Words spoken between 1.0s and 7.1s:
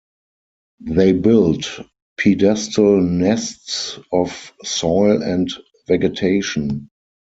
build pedestal nests of soil and vegetation.